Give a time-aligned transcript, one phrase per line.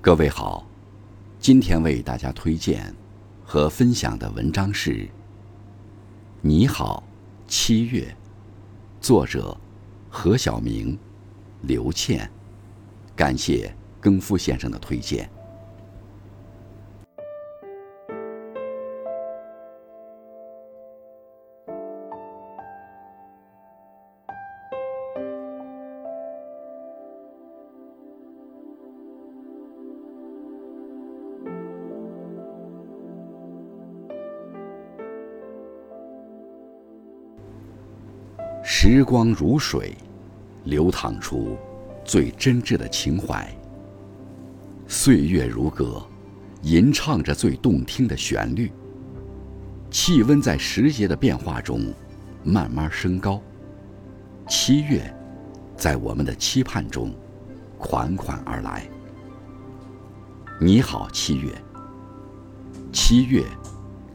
[0.00, 0.64] 各位好，
[1.40, 2.94] 今天为大家推荐
[3.44, 4.92] 和分享的文章是
[6.40, 7.02] 《你好，
[7.48, 8.02] 七月》，
[9.04, 9.58] 作者
[10.08, 10.96] 何晓明、
[11.62, 12.30] 刘倩，
[13.16, 15.28] 感谢更夫先生的推荐。
[38.90, 39.94] 时光如水，
[40.64, 41.58] 流淌出
[42.06, 43.46] 最真挚的情怀。
[44.86, 46.02] 岁月如歌，
[46.62, 48.72] 吟唱着最动听的旋律。
[49.90, 51.92] 气温在时节的变化中
[52.42, 53.42] 慢慢升高。
[54.48, 55.14] 七月，
[55.76, 57.14] 在我们的期盼中
[57.76, 58.88] 款款而来。
[60.58, 61.52] 你好，七月。
[62.90, 63.44] 七月，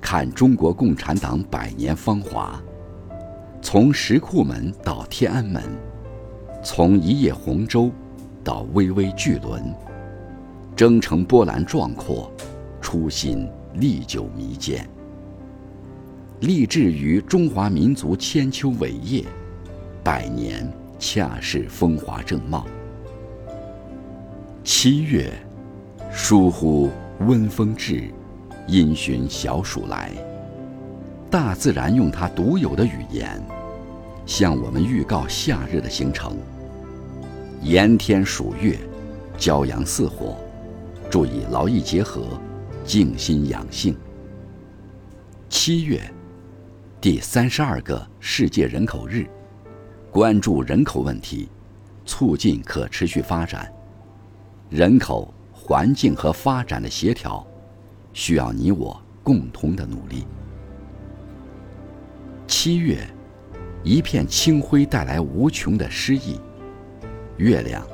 [0.01, 2.59] 看中国共产党百年芳华。
[3.73, 5.63] 从石库门到天安门，
[6.63, 7.89] 从一叶红舟
[8.43, 9.63] 到巍巍巨轮，
[10.75, 12.31] 征程波澜壮阔，
[12.79, 14.87] 初心历久弥坚。
[16.41, 19.25] 立志于中华民族千秋伟业，
[20.03, 22.67] 百年恰是风华正茂。
[24.63, 25.33] 七月，
[26.11, 28.03] 疏忽温风至，
[28.67, 30.11] 因循小暑来。
[31.31, 33.41] 大自然用它独有的语言，
[34.25, 36.37] 向我们预告夏日的行程。
[37.61, 38.77] 炎天暑月，
[39.37, 40.37] 骄阳似火，
[41.09, 42.39] 注意劳逸结合，
[42.85, 43.95] 静心养性。
[45.49, 46.01] 七月，
[46.99, 49.27] 第三十二个世界人口日，
[50.11, 51.47] 关注人口问题，
[52.05, 53.71] 促进可持续发展。
[54.69, 57.45] 人口、环境和发展的协调，
[58.11, 60.25] 需要你我共同的努力。
[62.47, 63.07] 七月，
[63.83, 66.39] 一片清辉带来无穷的诗意。
[67.37, 67.85] 月亮，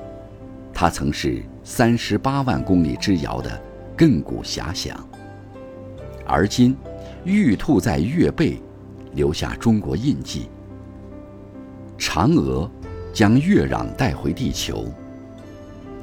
[0.73, 3.61] 它曾是三十八万公里之遥的
[3.97, 5.03] 亘古遐想。
[6.25, 6.77] 而今，
[7.23, 8.61] 玉兔在月背
[9.13, 10.47] 留下中国印记。
[11.97, 12.69] 嫦娥
[13.11, 14.85] 将月壤带回地球。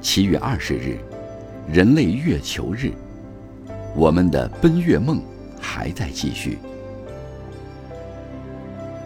[0.00, 0.98] 七月二十日，
[1.72, 2.92] 人类月球日，
[3.94, 5.22] 我们的奔月梦
[5.60, 6.58] 还在继续。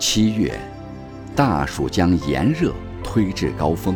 [0.00, 0.58] 七月，
[1.36, 2.72] 大暑将炎热
[3.04, 3.94] 推至高峰。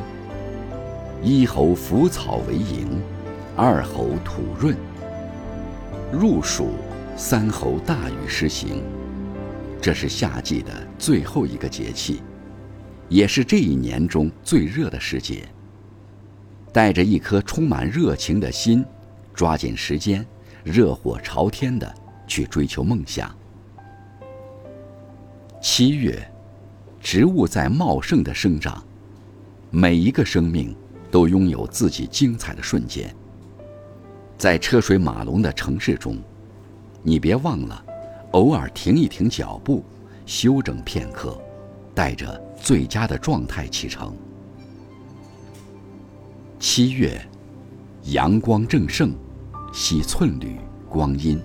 [1.22, 3.00] 一候腐草为营，
[3.56, 4.76] 二候土润。
[6.12, 6.72] 入暑，
[7.16, 8.82] 三候大雨施行。
[9.80, 12.22] 这是夏季的最后一个节气，
[13.08, 15.48] 也是这一年中最热的时节。
[16.70, 18.84] 带着一颗充满热情的心，
[19.32, 20.24] 抓紧时间，
[20.64, 21.90] 热火朝天的
[22.26, 23.34] 去追求梦想。
[25.66, 26.22] 七月，
[27.00, 28.84] 植物在茂盛的生长，
[29.70, 30.76] 每一个生命
[31.10, 33.12] 都拥有自己精彩的瞬间。
[34.36, 36.18] 在车水马龙的城市中，
[37.02, 37.82] 你别忘了，
[38.32, 39.82] 偶尔停一停脚步，
[40.26, 41.40] 休整片刻，
[41.94, 44.14] 带着最佳的状态启程。
[46.60, 47.26] 七月，
[48.02, 49.14] 阳光正盛，
[49.72, 50.58] 惜寸缕
[50.90, 51.40] 光阴，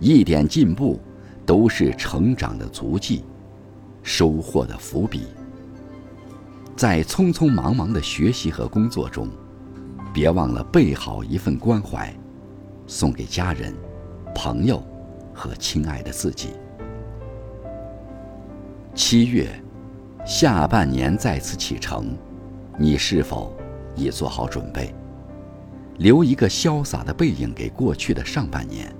[0.00, 1.00] 一点进步。
[1.46, 3.24] 都是成长的足迹，
[4.02, 5.28] 收获的伏笔。
[6.76, 9.28] 在匆匆忙忙的学习和工作中，
[10.12, 12.12] 别忘了备好一份关怀，
[12.86, 13.72] 送给家人、
[14.34, 14.84] 朋友
[15.32, 16.50] 和亲爱的自己。
[18.94, 19.48] 七月，
[20.26, 22.16] 下半年再次启程，
[22.76, 23.56] 你是否
[23.94, 24.92] 已做好准备？
[25.98, 28.94] 留一个潇洒的背影给过去的上半年。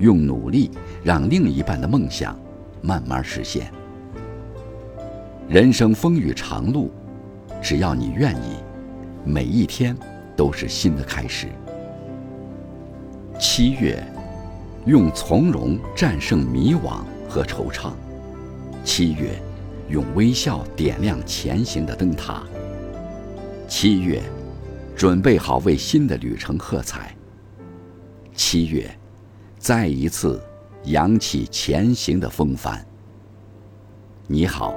[0.00, 0.70] 用努力
[1.04, 2.36] 让另一半的梦想
[2.82, 3.70] 慢慢实现。
[5.48, 6.90] 人生风雨长路，
[7.62, 8.56] 只要你愿意，
[9.24, 9.96] 每一天
[10.34, 11.48] 都是新的开始。
[13.38, 14.02] 七月，
[14.86, 17.92] 用从容战胜迷惘和惆怅。
[18.84, 19.40] 七月，
[19.88, 22.42] 用微笑点亮前行的灯塔。
[23.68, 24.22] 七月，
[24.96, 27.14] 准备好为新的旅程喝彩。
[28.34, 28.90] 七月。
[29.60, 30.42] 再一次
[30.84, 32.82] 扬起前行的风帆。
[34.26, 34.74] 你好，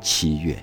[0.00, 0.56] 七月。